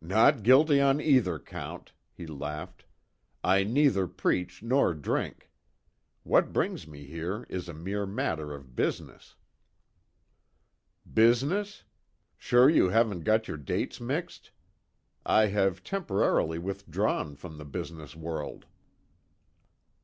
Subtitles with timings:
[0.00, 2.84] "Not guilty on either count," he laughed,
[3.42, 5.50] "I neither preach nor drink.
[6.22, 9.34] What brings me here is a mere matter of business."
[11.12, 11.82] "Business?
[12.38, 14.52] Sure you haven't got your dates mixed.
[15.26, 18.66] I have temporarily withdrawn from the business world."